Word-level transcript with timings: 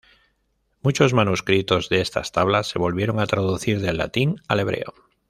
Muchos 0.81 1.13
manuscritos 1.13 1.87
de 1.89 2.01
estas 2.01 2.31
tablas 2.31 2.65
se 2.67 2.79
volvieron 2.79 3.19
a 3.19 3.27
traducir 3.27 3.79
del 3.81 3.97
latín 3.99 4.41
al 4.47 4.61
hebreo. 4.61 4.95